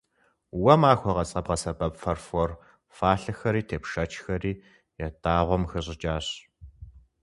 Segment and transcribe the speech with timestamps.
[0.61, 2.51] Уэ махуэ къэс къэбгъэсэбэп фарфор
[2.95, 4.53] фалъэхэри тепшэчхэри
[5.05, 6.27] ятӀагъуэм къыхэщӀыкӀащ.